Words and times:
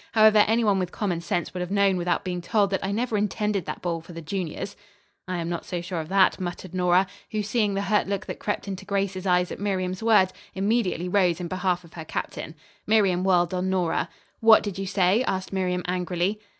However, 0.13 0.39
anyone 0.47 0.79
with 0.79 0.91
common 0.91 1.21
sense 1.21 1.53
would 1.53 1.61
have 1.61 1.69
known 1.69 1.95
without 1.95 2.23
being 2.23 2.41
told 2.41 2.71
that 2.71 2.83
I 2.83 2.91
never 2.91 3.19
intended 3.19 3.65
that 3.65 3.83
ball 3.83 4.01
for 4.01 4.13
the 4.13 4.21
juniors." 4.23 4.75
"I 5.27 5.37
am 5.37 5.47
not 5.47 5.63
so 5.63 5.79
sure 5.79 5.99
of 5.99 6.09
that," 6.09 6.39
muttered 6.39 6.73
Nora, 6.73 7.05
who, 7.29 7.43
seeing 7.43 7.75
the 7.75 7.83
hurt 7.83 8.07
look 8.07 8.25
that 8.25 8.39
crept 8.39 8.67
into 8.67 8.83
Grace's 8.83 9.27
eyes 9.27 9.51
at 9.51 9.59
Miriam's 9.59 10.01
words, 10.01 10.33
immediately 10.55 11.07
rose 11.07 11.39
in 11.39 11.47
behalf 11.47 11.83
of 11.83 11.93
her 11.93 12.03
captain. 12.03 12.55
Miriam 12.87 13.23
whirled 13.23 13.53
on 13.53 13.69
Nora. 13.69 14.09
"What 14.39 14.63
did 14.63 14.79
you 14.79 14.87
say?" 14.87 15.23
asked 15.25 15.53
Miriam 15.53 15.83
angrily. 15.85 16.39